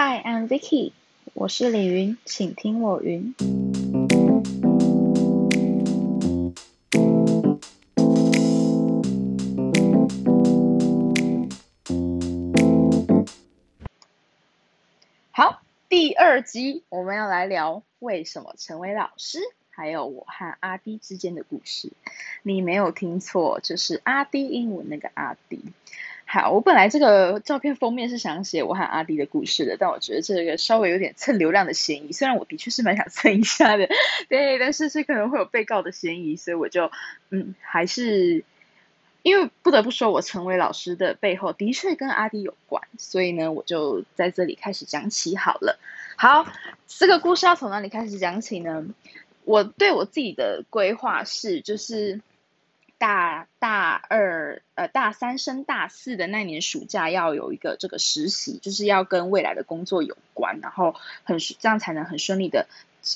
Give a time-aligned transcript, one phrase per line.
[0.00, 0.92] Hi, I'm Vicky，
[1.34, 3.34] 我是李云，请听我云。
[15.32, 19.40] 好，第二集我们要来聊为什么成为老师，
[19.70, 21.90] 还有我和阿迪之间的故事。
[22.44, 25.60] 你没有听错，就是阿迪英文那个阿迪。
[26.30, 32.12] 好，我本来这个照片封面是想写我和阿迪的故事的，但我觉得这个稍微有点蹭流量的嫌疑。
[32.12, 33.88] 虽然我的确是蛮想蹭一下的，
[34.28, 36.92] 对，但是这可能会有被告的嫌疑，所以我就
[37.30, 38.44] 嗯，还是
[39.22, 45.78] 因为不得不说，我成为老师的背后的确跟阿迪有关，所以呢，我就在这里开始讲起好了。
[46.16, 46.46] 好，
[46.86, 48.84] 这个故事要从哪里开始讲起呢？
[49.46, 52.20] 我对我自己的规划是，就是。
[52.98, 60.94] 大大二呃大三升大四的那年暑假要有一个这个实习，就是要跟未来的工作有关，然后
[61.24, 62.66] 很这样才能很顺利的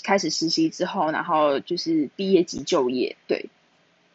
[0.05, 3.17] 开始实习之后，然后就是毕业及就业。
[3.27, 3.51] 对，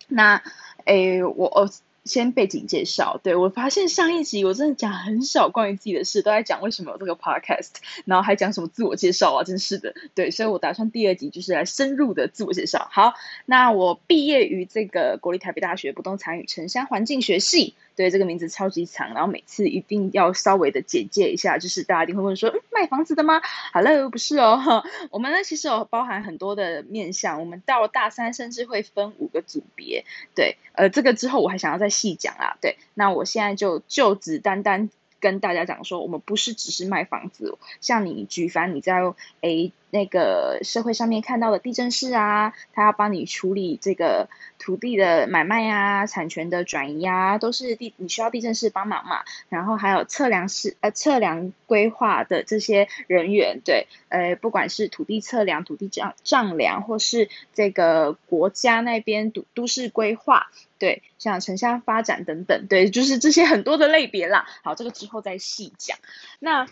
[0.08, 0.42] 那
[0.86, 1.70] 诶我哦。
[2.08, 7.74] 先背景介绍，对我发现上一集我真的讲很少关于自己的事，都在讲为什么有这个 podcast，
[8.06, 12.88] 然后还讲什么自我介绍啊，真是的，对，所以我打算第二集就是来深入的自我介绍。
[12.92, 13.14] 好，
[13.46, 17.76] 那我毕业于这个国立台北大学不动产与城乡环境学系。
[17.98, 23.42] 对这个名字超级长，然后每次一定要稍微的简介一下，就是大家一定会问说，嗯，卖房子的吗
[23.74, 34.90] ？Hello，不是哦， 我们呢其实有包含很多的面向，我们到大三甚至会分五个组别，对，呃，这个之后我还想要再细讲啊，对，那我现在就就只单单。
[35.20, 39.02] 跟大家讲说，我们不是只是卖房子，像你举凡你在
[39.42, 49.24] 诶那个社会上面看到的地震师啊，他要帮你处理这个土地的买卖啊、产权的转移啊，都是地你需要地震师帮忙嘛。
[49.50, 60.48] 然后还有测量师呃测量规划的这些人员，对，呃不管是土地测量、土地丈丈量，或是这个国家那边都都市规划。
[60.80, 64.46] 对，像城乡发展等等，对，就是这些很多的类别啦。
[64.64, 65.98] 好，这个之后再细讲。
[66.38, 66.68] 那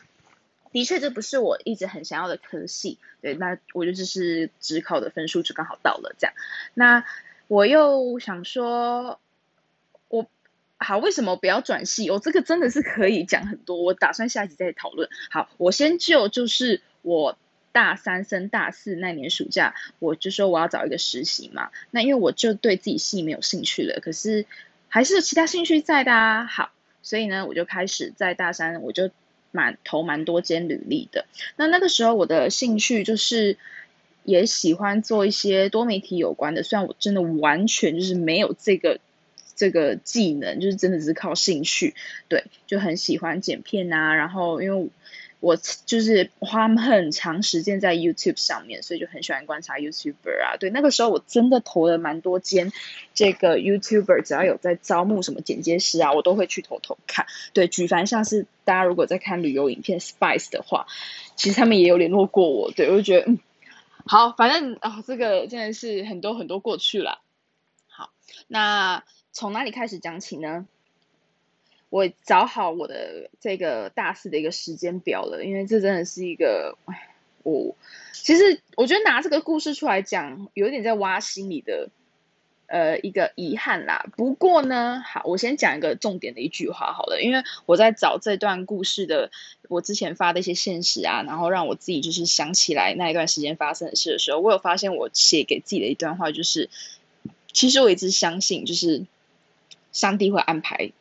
[0.75, 2.99] 的确，这不是我一直很想要的科系。
[3.21, 6.35] 对，那我就只是只考的分数就刚好到了这样。
[6.73, 7.05] 那
[7.47, 9.21] 我又想说，
[10.09, 10.27] 我
[10.77, 12.11] 好，为什么不要转系？
[12.11, 15.07] 我这个真的是可以讲很多，我打算下一集再讨论。
[15.31, 17.37] 好，我先就就是我。
[17.71, 21.71] 大三升大四那年暑假，我就说我要找一个实习嘛。
[21.91, 24.45] 那因为我就对自己系没有兴趣了，可是
[24.87, 26.45] 还是有其他兴趣在的啊。
[26.45, 26.71] 好，
[27.01, 29.11] 所以呢，我就开始在大三，我就
[29.55, 31.25] 蛮投蛮多间履历的。
[31.55, 33.57] 那那个时候我的兴趣就是
[34.23, 38.99] 也喜欢做一些多媒体有关的，虽然我真的完全就是没有这个
[39.55, 41.95] 这个技能，就是真的只是靠兴趣。
[42.27, 44.89] 对，就很喜欢剪片啊，然后因为。
[45.45, 50.57] 我就是花很长时间在 YouTube 上面，所以就很喜欢观察 YouTuber 啊。
[50.59, 52.73] 对，那个时候我真的投了蛮多间
[53.13, 57.27] 这个 YouTuber，只要有在招募什么剪接师啊，我都会去偷偷看。
[57.53, 60.87] 对，举凡像是大家如果在看旅游影片 Spice 的话，
[61.35, 62.71] 其实他们也有联络过我。
[62.71, 63.37] 对，我就觉得嗯，
[64.07, 67.21] 好，反正啊，这个真的是很多很多过去了。
[67.85, 68.09] 好，
[68.47, 70.65] 那从哪里开始讲起呢？
[71.95, 76.77] 我找好我的这个大四的一个时间表了，因为这真的是一个，
[77.41, 77.73] 我
[78.11, 81.87] 其实我觉得拿这个故事出来讲，有点在挖心里的
[82.67, 84.07] 呃一个遗憾啦。
[84.17, 89.31] 不过呢，好，我先讲一个重点的一句话好了，因为我在找这段故事的
[89.69, 96.69] 我之前发的一些现实啊，然后让我自己就是想起来那一段时间发生的事的时候，我有发现我写给自己的一段话，就是
[97.53, 99.05] 其实我一直相信，就是
[99.93, 100.91] 上帝会安排。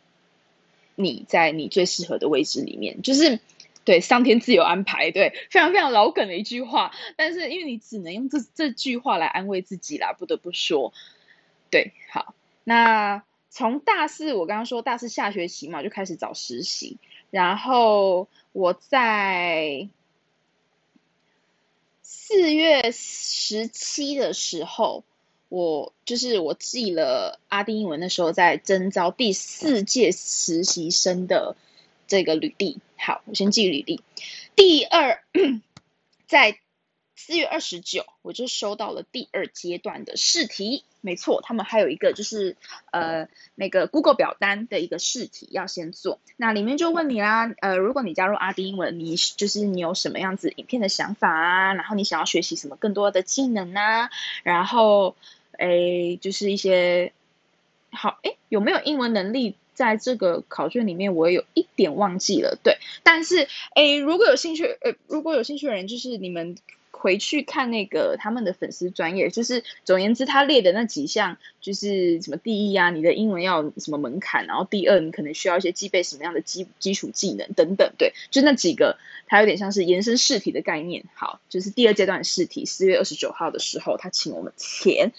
[0.95, 3.41] 你在你最适合的位置里面，就是
[3.85, 6.93] 对上天自有安排，对非常非常老梗的一句话。
[7.17, 10.93] 但是因为你只能用这这句话来安慰自己啦，不得不说，
[11.71, 12.35] 对，好。
[12.65, 16.99] 那从大四，我刚刚说大四下学期嘛，就开始找实习。
[17.31, 19.89] 然后我在
[22.03, 25.05] 四月十七的时候。
[25.55, 31.55] 我就是我记了阿丁英文那时候在征招第四届实习生的
[32.09, 32.79] 这个履历。
[32.97, 34.01] 好，我先记履历。
[34.57, 35.23] 第二，
[36.27, 36.59] 在
[37.15, 40.83] 四月二十九，我就收到了第二阶段的试题。
[41.01, 42.57] 没错，他们还有一个就是
[42.91, 46.19] 呃那个 Google 表单的一个试题要先做。
[46.37, 51.75] 那里面就问你啦，呃，如果你加入阿丁英文，你就是你有什么样子影片的想法啊？
[51.75, 54.11] 然后你想要学习什么更多的技能啊？
[54.43, 55.15] 然后。
[55.59, 57.13] 诶，就是一些
[57.91, 62.79] 好诶，有没有英文能力在这个考卷里面我有一点忘记了，对。
[63.03, 66.57] 但是，诶，如果有兴趣，呃，如果有兴趣的人，就是你们。
[66.97, 78.97] 回去看那个他们的粉丝专业，就是总言之，他列的那几项就是什么第一啊，你的英文要什么门槛，然后第二你可能需要一些具备什么样的基基础技能等等，对，就那几个，
[79.27, 81.05] 它有点像是延伸试题的概念。
[81.15, 85.13] 好，就是第二阶段试题，四月二十九号的时候，他请我们填。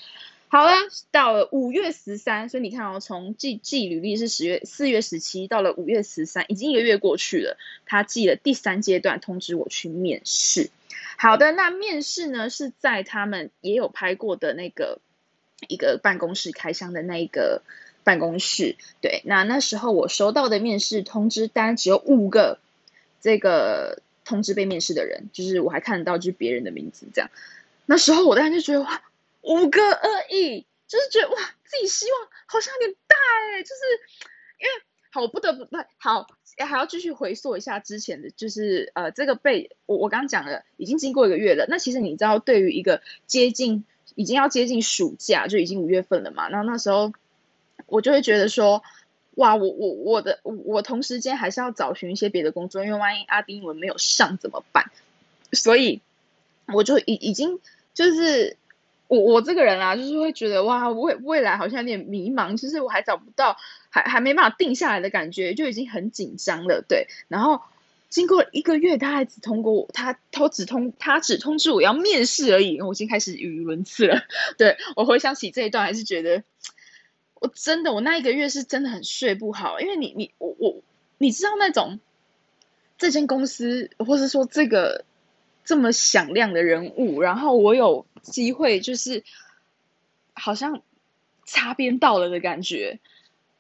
[0.48, 0.72] 好了，
[1.12, 10.70] 到了五月十三，所以你看哦，从寄寄履历是十月四月十七，到了五月十三，已经一个月过去了，他寄了第三阶段通知我去面试。
[11.18, 15.00] 好的，那面试呢是在他们也有拍过的那个
[15.68, 17.62] 一个办公室开箱的那一个
[18.04, 18.76] 办公室。
[19.02, 22.60] 对，那那时候我收到的面试通知单只有五个，
[23.20, 27.30] 这个通知被面试的人，就是我还看得到就是别人的名字这样。
[27.86, 29.02] 那时候我当然就觉得哇，
[29.46, 33.16] 五个而已，就是觉得哇，自己希望好像有点大
[33.54, 33.82] 哎，就是
[34.60, 34.84] 因为。
[35.12, 35.66] 好，我不得不
[35.98, 36.28] 好，
[36.58, 41.66] 还要继续回溯一下之前的，就是呃，这个被我我刚刚讲了，已经经过一个月了。
[41.70, 46.50] 那其实你知道，对于一个接近已经要接近暑假，就已经五月份了嘛。
[46.50, 47.14] 那那时候
[47.86, 48.84] 我就会觉得说，
[49.36, 54.92] 哇，我我我的我同时间还是要找寻一些别的工作，因为万一阿丁文没有上怎么办？
[55.54, 56.02] 所以
[56.74, 57.62] 我就已已经
[57.94, 58.58] 就是。
[59.08, 63.56] 我我这个人啊，就是会觉得哇，未未来好像有点迷茫，就是我还找不到，
[63.90, 66.84] 还还没办法定下来的感觉，就已经很紧张了。
[66.88, 67.62] 对，然后
[68.10, 74.24] 经过一个月，他还只通过我，他他只通他只通知我要面试而已，我已经开始语无伦次了。
[74.58, 76.44] 对我回想起这一段，还是觉得
[77.36, 80.82] 我真的，我那一个月是真的很睡不好，因为你你我我
[81.20, 82.00] 你知道那种
[82.98, 85.06] 这间公司，或是说这个。
[85.66, 89.24] 这么响亮的人物，然后我有机会，就是
[90.34, 90.84] 好像
[91.44, 93.00] 擦边到了的感觉，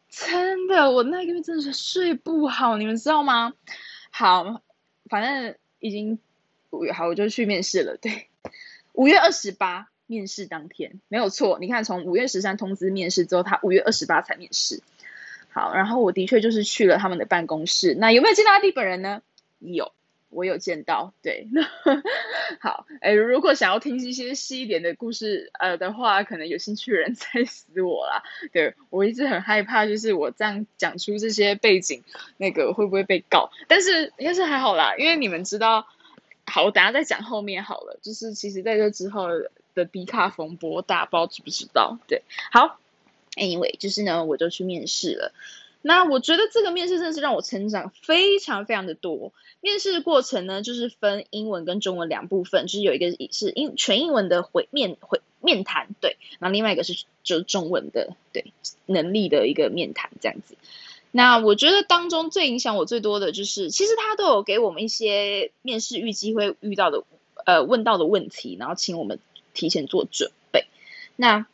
[0.09, 3.53] 真的，我那个月真的是睡不好，你们知道吗？
[4.11, 4.61] 好，
[5.09, 6.19] 反正已经
[6.69, 7.97] 五月好，我就去面试了。
[7.97, 8.27] 对，
[8.93, 14.81] 五月二十八面试当天没有错，你看从五月十三通知面试之后，他五月二十八才面试。
[15.49, 19.21] 好，然后我的确就是去了他们的办公室，那有没有见到阿弟本人呢？
[19.59, 19.91] 有。
[20.35, 21.47] 我有见到，对，
[22.59, 28.21] 好，哎，如果想要听一些细一点的故事，呃的话，可能有兴趣的人 再死我啦。
[28.51, 32.03] 对我一直很害怕，就是我这样讲出这些背景，
[32.37, 33.49] 那个会不会被告？
[33.67, 35.87] 但是应该是还好啦，因为你们知道，
[36.45, 37.97] 好，我等下再讲后面好了。
[38.01, 39.29] 就是其实在这之后
[39.73, 41.97] 的迪卡风波，大包知不知道？
[42.07, 42.77] 对，好
[43.35, 45.33] ，Anyway，就是呢，我就去面试了。
[45.87, 49.31] 那我觉得这个面试真的是让我成长非常非常的多。
[49.61, 58.51] 面试过程呢，就是分英文跟中文两部分，就是有一个是英全英文的回面回面谈，对，然后另外一个是就是中文的对
[58.87, 60.55] 能力的一个面谈这样子。
[61.11, 67.03] 那我觉得当中最影响我最多的就是，其实他都有给我们一些面试预计会遇到的
[67.45, 69.19] 呃问到的问题，然后请我们
[69.53, 70.65] 提前做准备。
[71.15, 71.45] 那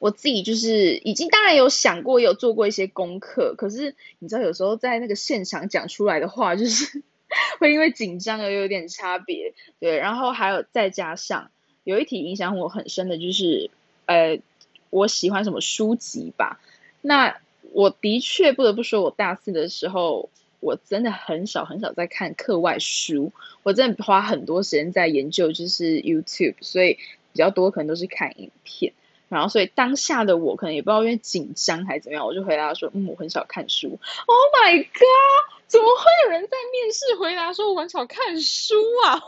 [0.00, 7.02] 我自己就是已经当然有想过，有做过一些功课，可是你知道有时候在那个现场讲出来的话，就是
[7.60, 9.98] 会因为紧张而有点差别，对。
[9.98, 11.50] 然后还有再加上
[11.84, 13.70] 有一题影响我很深的就是，
[14.06, 14.40] 呃，
[14.88, 16.58] 我喜欢什么书籍吧？
[17.02, 17.38] 那
[17.72, 20.30] 我的确不得不说，我大四的时候
[20.60, 23.32] 我真的很少很少在看课外书，
[23.62, 28.94] 我真的花很多时间在研究就是 YouTube，所以比较多可能都是看影片。
[29.30, 33.98] 然后，所以当下的我可能也不知道因为紧张还是怎么样，我就回答说：“嗯，我很少看书。
[34.26, 35.62] ”Oh my god！
[35.68, 38.74] 怎么会有人在面试回答说我很少看书
[39.06, 39.22] 啊？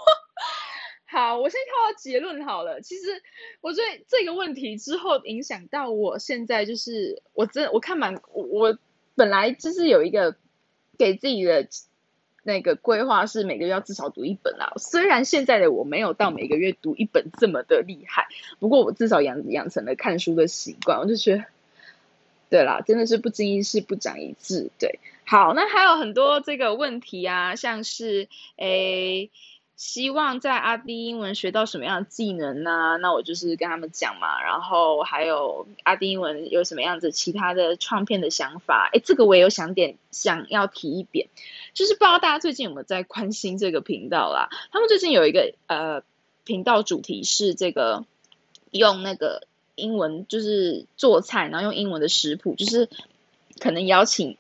[1.06, 2.80] 好，我先跳到结论好了。
[2.80, 3.22] 其实
[3.60, 8.76] 我对这个问题之后影响到我现在，就是我真我看蛮我
[9.14, 10.34] 本来就是有一个
[10.98, 11.68] 给自己的。
[12.42, 14.72] 那个规划是每个月要至少读一本啦。
[14.76, 18.26] 虽然现在的我没有到每个月读一本这么的厉害，
[18.58, 20.98] 不过我至少养养成了看书的习惯。
[20.98, 21.44] 我就觉得，
[22.50, 24.70] 对啦，真的是不经一事不长一智。
[24.78, 29.30] 对，好，那还有很多这个问题啊，像是诶。
[29.82, 32.98] 希望在阿 D 英文学到什么样的技能呢？
[33.00, 38.88] 那我就是跟他们讲嘛，然后还有阿 D 英文有什么样子其他的创片的想法？
[38.92, 41.26] 哎，这个我也有想点想要提一点，
[41.74, 44.50] 就是不知道大家最近有没有在关心这个频道啦？
[44.70, 46.04] 他们最近有一个呃
[46.44, 48.04] 频道主题是这个
[48.70, 52.88] 用那个英文就是做菜，然后用英文的食谱，就是
[53.58, 54.38] 可能邀请。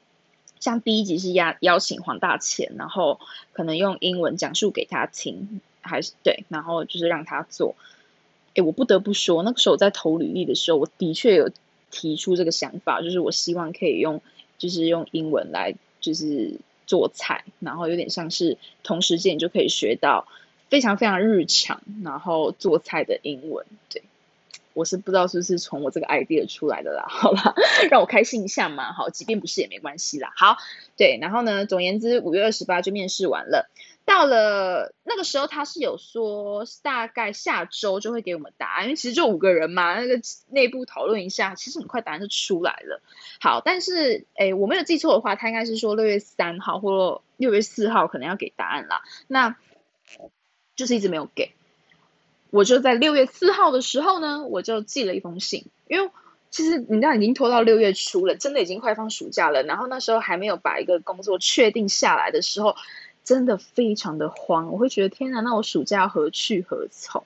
[0.62, 3.18] 像第一集是邀邀请黄大钱，然后
[3.52, 7.74] 可能用英文讲述给他听，还是对，然后就是让他做。
[8.54, 11.50] 哎，我不得不说，那个时候我在投履历的时候，我的确有
[11.90, 14.22] 提出这个想法，就是我希望可以用
[14.56, 20.28] 就是用英文来就是做菜，然后有点像是同时间你就可以学到
[20.70, 23.66] 非常非常日常，然后做菜的英文。
[23.88, 24.04] 对，
[24.74, 27.06] 我是不知道是不是从我这个 idea 出来的啦。
[27.08, 27.54] 好啦，
[27.90, 28.92] 让我开心一下嘛。
[28.92, 30.32] 好，即便不是也没关系啦。
[30.36, 30.56] 好，
[30.96, 33.70] 对，然后呢，总言之，五月二十八就面试完了。
[34.04, 43.00] 到了那个时候，他是有说大概下周就会给我们答案，因为其实就五个人嘛，那个内部讨论一下，其实很快答案就出来了。
[43.40, 49.02] 好，但是诶，我没有记错的话，他应该是说六月三号或六月四号可能要给答案啦。
[49.28, 49.54] 那
[50.74, 51.52] 就是一直没有给，
[52.52, 56.08] 我就在六月四号的时候呢，我就寄了一封信，因为
[56.50, 62.76] 其实你知道已经拖到六月初了，真的已经快放暑假了，然后那时候还没有把一个工作确定下来的时候。
[63.24, 67.22] 真的非常的慌，我会觉得天哪，那我暑假何去何从？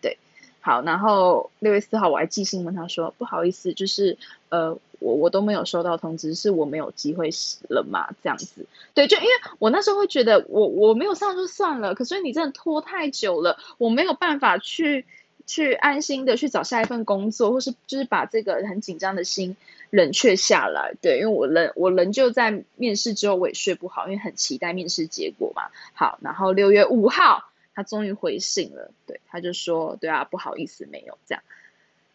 [0.00, 0.16] 对，
[0.60, 4.16] 好，然后六月四号我还寄信问他说，不好意思，就是
[4.48, 7.30] 呃，我我都没有收到通知，是我没有机会
[7.68, 8.14] 了嘛？
[8.22, 15.04] 这样子，对，就因为我那时候会觉得我我没有上就算了，可是你真的拖太久了，我没有办法去
[15.46, 19.56] 去安心的去找下一份工作，或是就是把这个很紧张的心。
[19.92, 25.64] 冷却下来，对，因为我仍我仍旧在面试之后我也睡不好，因为很期待面试结果嘛。
[25.94, 31.42] 好，然后六月五号他终于回信了，对，他就说，对啊，不好意思，没有这样。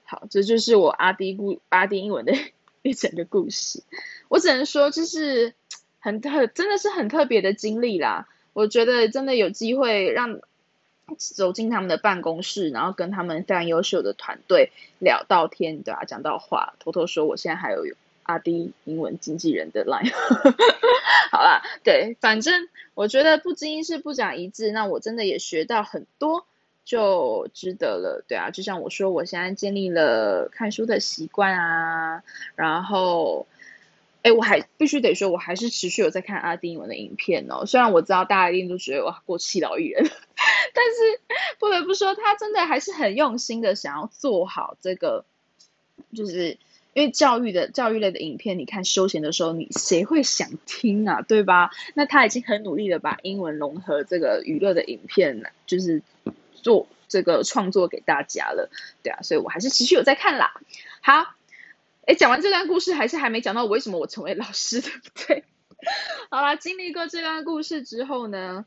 [0.06, 2.34] 好，这就是我阿迪故阿迪英文的
[2.90, 3.84] 一整个故事。
[4.30, 5.54] 我只能说，就是
[6.00, 8.28] 很特，真的是很特别的经历啦。
[8.54, 10.40] 我觉得真的有机会让。
[11.20, 17.86] 走进他们的办公室，然后跟他们非常优秀的团队聊到天，对啊，讲到话，偷偷说我现在还有
[18.24, 20.12] 阿迪英文经纪人的 line，
[21.32, 26.48] 好啦，对，反正我觉得不经一事不讲一致，那我真的也学到很多，
[26.86, 32.24] 就值得了，对啊，就像我说，我现在建立了看书的习惯啊，
[32.56, 33.48] 然后。
[34.26, 37.68] 哎，我还必须得说，我还是持续有在看阿丁英文的影片哦。
[37.68, 40.02] 虽然我知道大家一定都觉得哇过气老艺人，
[40.74, 41.22] 但是
[41.60, 45.26] 不得不说，他真的还是很用心的想要做好这个，
[46.16, 46.58] 就是
[46.94, 51.22] 因为教育的教育类的影片，你看休闲的时候，你谁会想听啊？
[51.22, 51.70] 对吧？
[51.94, 56.02] 那他已经很努力的把英文融合这个娱乐的影片，就是
[56.66, 58.72] 做这个创作给大家了。
[59.04, 60.60] 对啊，所以我还是持续有在看啦。
[61.02, 61.36] 好。
[62.08, 65.44] 哎，讲完这段故事，还是还没讲到为什么我成为老师，对不对？
[66.30, 68.64] 好啦，经历过这段故事之后呢，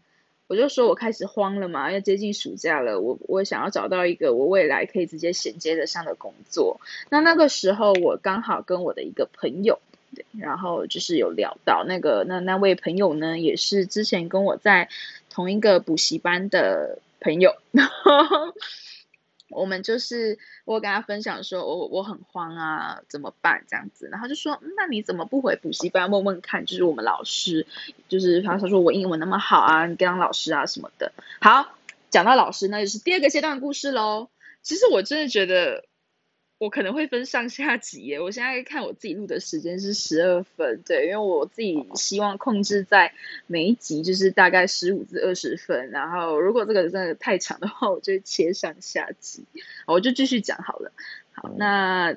[0.49, 6.81] 我就说我开始慌了嘛，要接近暑假了，我我想要找到一个我未来可以直接衔接得上的工作。
[7.11, 9.78] 那那个时候，我刚好跟我的一个朋友，
[10.17, 14.88] 对，然后就是有聊到那个那那位朋友呢，也是之前跟我在
[15.31, 17.55] 同一个补习班的朋友。
[19.51, 24.09] 我们就是我跟他分享说，我我很慌啊，怎么办这样子？
[24.13, 26.67] 然后就说，那你怎么不回补习班问问看？
[26.67, 27.67] 就是我们老师，
[28.09, 31.13] 就是他他说我英文那么好啊，你当老师啊什么的。
[31.41, 31.75] 好，
[32.11, 34.29] 讲到老师，那就是第二个阶段故事喽。
[34.63, 35.85] 其实我真的觉得。
[36.59, 43.12] 我可能会分上下集耶，我现在看我自己录的时间是十二分，对，因为我自己希望控制在
[43.47, 49.45] 每一集就是大概十五至二十分，然后如果这个真的太长的话，我就切上下集，
[49.87, 50.91] 我就继续讲好了。
[51.33, 52.17] 好，那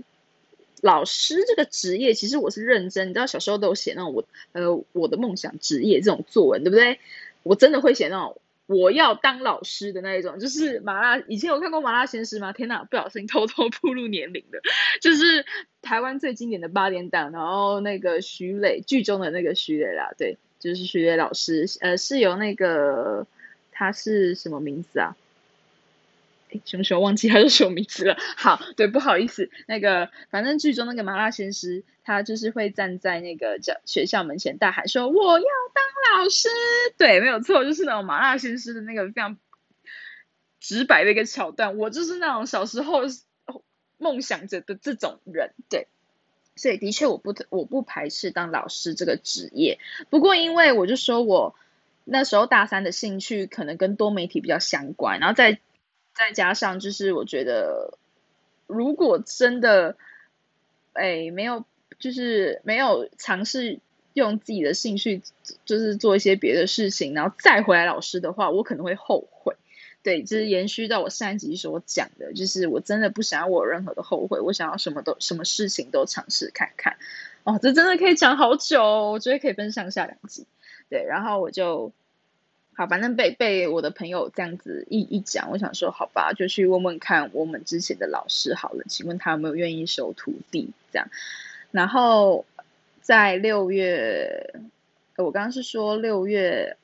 [0.81, 6.99] 老师这个职业其实我是认真，你知道小时候都有写那种我呃我的梦想职业这种作文，对不对？
[7.43, 8.41] 我真的会写那种。
[8.71, 11.23] 我要当老师的那一种，就是麻辣。
[11.27, 12.53] 以前有看过《麻辣鲜师》吗？
[12.53, 14.61] 天哪，不小心偷偷步入年龄的，
[15.01, 15.45] 就是
[15.81, 17.31] 台湾最经典的八点档。
[17.31, 23.27] 然后那个徐磊剧中的那个徐磊啦，对，就是徐磊老师，呃，是由那个
[23.71, 25.15] 他是什么名字啊？
[26.65, 28.17] 熊熊忘记 他是什么名字了。
[28.37, 36.49] 好，对，不好意思，那个反正剧中那个麻辣鲜师，他就是会站在那个教学校门前大喊说：“我要当老师。”
[36.97, 39.37] 对，没有错，就是那种麻辣鲜师的那个非常
[40.59, 41.77] 直白的一个桥段。
[41.77, 43.01] 我就是那种小时候
[43.97, 45.87] 梦想着的这种人，对。
[46.57, 49.79] 所以的确，我不我不排斥当老师这个职业。
[50.09, 51.55] 不过，因为我就说我
[52.03, 55.59] 那时候大三的兴趣可能跟多媒体比较相关，然后在
[56.13, 57.97] 再加上就是，我觉得
[58.67, 59.95] 如果真的，
[60.93, 61.65] 哎，没有，
[61.99, 63.79] 就是没有尝试
[64.13, 65.21] 用自己的兴趣，
[65.65, 69.55] 就是做一些别的事情，然后再回来老师的话，我可能会后悔。
[70.03, 76.97] 对，就是延续到我上一集所讲的，就是我真的不想要我有任何的后悔，我想要什么都什么事情都尝试看看。
[77.43, 80.45] 哦，这真的可以讲好久，我觉得可以分上下两集。
[80.89, 81.91] 对，然后我就。
[82.81, 91.07] 好，反正被被我的朋友这样子一一讲，我想说好吧，就去问问看我们之前的老师好了，请问他有没有愿意收徒弟这样。
[91.69, 92.43] 然后
[93.01, 94.55] 在六月，
[95.15, 96.75] 我刚刚是说六月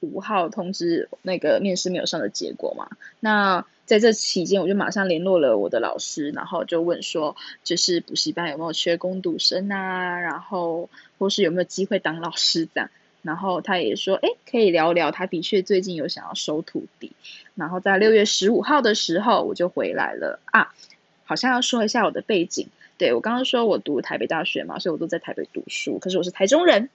[0.00, 2.88] 五号通知那个面试没有上的结果嘛？
[3.20, 10.18] 那在这期间，我就马上联络了我的老师，然后就问说，就是补习班有没有缺攻读生啊？
[10.20, 12.88] 然后或是有没有机会当老师这样？
[13.24, 15.10] 然后他也说，哎，可以聊聊。
[15.10, 17.10] 他的确最近有想要收徒弟。
[17.56, 20.72] 然后在六月十五号的时候，我就回来了啊。
[21.24, 22.68] 好像要说一下我的背景。
[22.98, 25.98] 对我刚刚说我读台北大学嘛，所以我都在台北读书。
[25.98, 26.90] 可是我是台中人。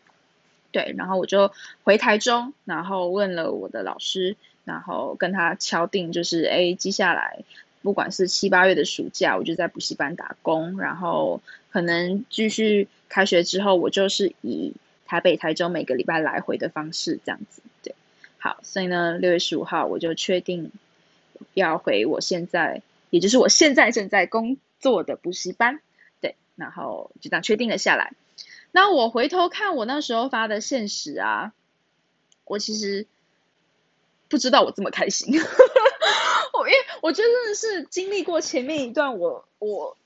[0.71, 1.51] 对，然后我就
[1.83, 7.43] 回台中，然后问了我的老师，然后跟他敲定，就是哎，接下来
[7.81, 14.74] 不管是七八月的暑假，我就在补习班打工，然后可能继续开学之后，我就是以
[15.10, 17.63] 台北、台中每个礼拜来回的方式这样子。
[17.82, 17.96] 对，
[18.38, 20.72] 好，所以呢，六月十五号我就确定
[21.56, 25.82] 要回我现在，也就是我现在正在工作的补习班。
[26.22, 28.13] 对，然后就这样确定了下来。
[28.72, 31.54] 那我回头看我那时候发的现实啊，
[32.46, 33.08] 我其实
[34.28, 35.34] 不知道我这么开心，
[36.54, 39.98] 我因为我觉得真的是经历过前面一段我我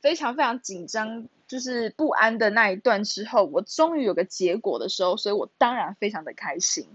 [0.00, 6.86] 非常非常紧张，就是不安的那一段之后，我终于有个结果的时候，所以我当然非常的开心。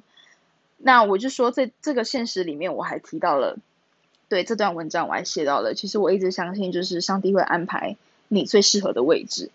[0.77, 3.59] 那我就说在这个现实里面，我还提到了，
[4.29, 7.97] 对这段文章我还写到了，其实我一直相信，就是上帝会安排
[8.29, 9.51] 你最适合的位置。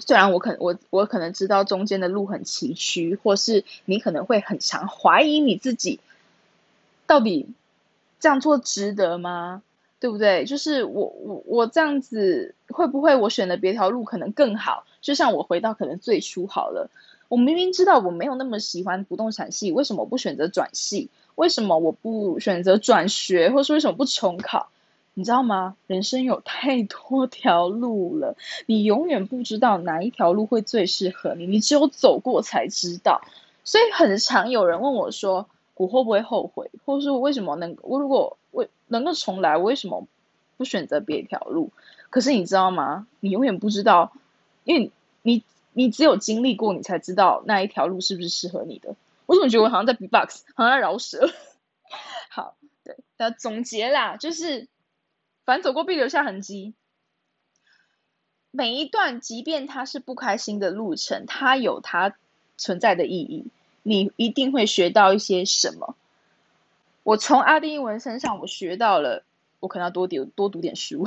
[0.00, 5.98] 虽然我可我我可能知道中间的路很崎岖，或是你可能会很常怀疑你自己，
[7.06, 7.48] 到底
[8.20, 9.62] 这样做值得吗？
[10.00, 10.44] 对不对？
[10.44, 14.84] 就是我我我这样子会不会我选的别条路可能更好？
[15.00, 16.90] 就像我回到可能最初好了，
[17.28, 21.08] 我明明知道我没有那么喜欢不动产系，为什么我不选择转系？
[21.34, 23.50] 为什么我不选择转学？
[23.50, 24.68] 或是为什么不重考？
[25.14, 25.76] 你知道吗？
[25.88, 28.36] 人生有太多条路了，
[28.66, 33.20] 你永远不知道哪一条路会最适合你，你只有走过才知道。
[33.64, 36.70] 所以很常有人问我说：“我会不会后悔？
[36.86, 38.38] 或者是我为什么能我如果
[38.88, 40.06] 能够重来，我为什么
[40.56, 41.70] 不选择别条路？”
[42.10, 43.06] 可是你知道吗？
[43.20, 44.12] 你永远不知道，
[44.64, 44.90] 因为
[45.22, 48.96] 你你只有经历过，你才知道那一条路是不是适合你的。
[49.26, 51.30] 我怎么觉得我好像在 B box，好像在饶舌？
[52.30, 54.68] 好，对，那总结啦，就是。
[55.44, 56.74] 反走过必留下痕迹。
[58.50, 62.18] 每一段，即便它是不开心的路程，它有它
[62.58, 63.46] 存在的意义。
[63.82, 65.96] 你一定会学到一些什么。
[67.08, 69.24] 我从阿丁英文身上，我学到了，
[69.60, 71.06] 我可能要多读多读点书。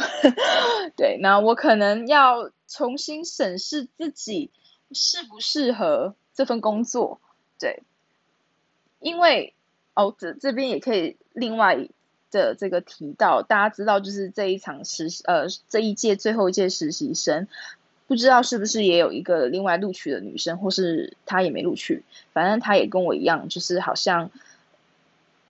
[0.97, 4.49] 对，那我可能要重新审视自己
[4.91, 7.21] 适不适合这份工作。
[7.59, 7.83] 对，
[8.99, 9.53] 因为
[9.93, 11.87] 哦，这这边也可以另外。
[12.31, 17.45] 的这个提到，大家知道，就是这一场实呃这一届最后一届实习生，
[18.07, 24.31] 不知道是不是也有一个另外录取的女生，或是她也没录取，反正她也跟我一样，就是好像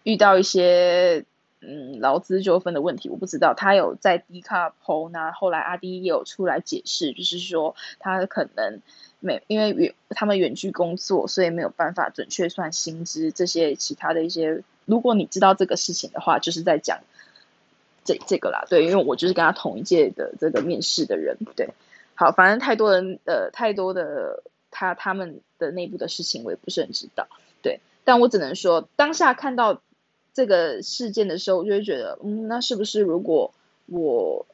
[0.04, 1.26] 遇到一些
[1.60, 8.82] 嗯劳资纠纷的问题，我不知道，他有在 D 卡 PO，那后来阿迪也有出来解释，就是说他可能
[9.20, 14.64] 没因为远他们远距工作，所以没有办法准确算薪资这些其他的一些。
[14.86, 17.00] 如果你知道这个事情的话，就是在讲
[18.04, 21.70] 这这个啦，对，因为我就是跟他同一届的这个面试的人，对，
[22.16, 27.28] 好，反正太多人呃太多的他他们的内部的事情我也不是很知道，
[27.62, 29.82] 对，但我只能说当下看到
[30.34, 33.54] 这个事件的时候，我就会觉得，嗯，那是不是如果
[33.88, 34.46] 我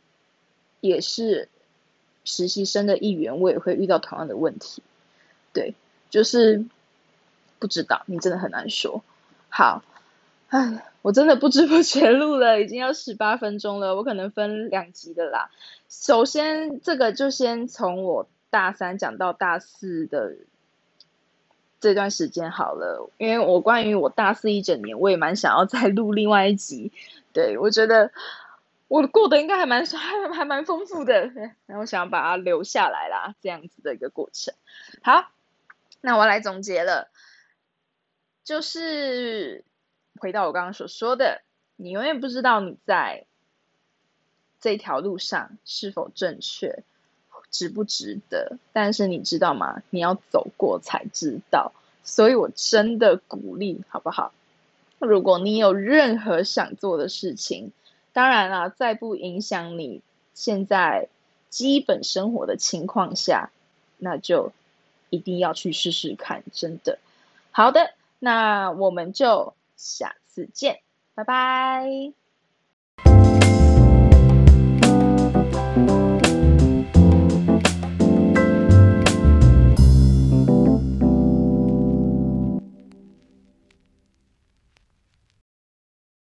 [0.81, 1.49] 也是
[2.23, 4.81] 实习生的一员，我也会遇到同样的问题？
[5.53, 5.73] 对，
[6.09, 6.65] 就是
[7.59, 9.03] 不知道，你真的很难说，
[9.49, 9.83] 好。
[10.49, 13.97] 唉，我真的不知不觉录了，已经要十八分钟了。
[13.97, 15.51] 我可能分两集的啦。
[15.89, 20.37] 首先，这个就先从我大三讲到大四的
[21.79, 26.91] 这段时间好了，因为我关于我大四一整年，我也蛮想要再录另外一集。
[27.33, 28.11] 对我觉得
[28.87, 31.31] 我过得应该还蛮 还还蛮丰富的，
[31.67, 34.53] 然后想要把它留下来啦，这样子的一个过程。
[35.01, 35.31] 好，
[36.01, 37.09] 那我来总结了，
[38.43, 39.63] 就是。
[40.19, 41.43] 回到我刚刚所说的，
[41.75, 43.27] 你永远不知道你在
[44.59, 46.83] 这条路上是否正确，
[47.51, 48.57] 值不值得。
[48.73, 49.81] 但是你知道吗？
[49.89, 51.71] 你要走过才知道。
[52.03, 54.31] 所以我真的鼓励，好不好？
[54.99, 57.71] 如果你有任何想做的事情，
[58.13, 60.01] 当然了，在不影响你
[60.33, 61.10] 现在
[61.49, 63.51] 基本生活的情况下，
[63.97, 64.51] 那就
[65.10, 66.43] 一定要去试试看。
[66.51, 66.99] 真的，
[67.51, 69.53] 好的，那我们就。
[69.79, 70.81] 下次见，
[71.13, 72.26] 拜拜。